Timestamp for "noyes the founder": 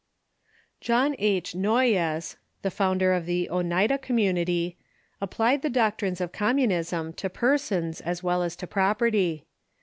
1.53-3.13